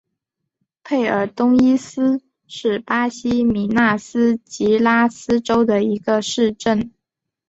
[0.83, 6.91] 佩尔东伊斯是巴西米纳斯吉拉斯州的一个市镇。